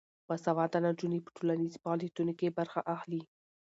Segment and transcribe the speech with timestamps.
[0.27, 3.21] باسواده نجونې په ټولنیزو فعالیتونو کې برخه اخلي.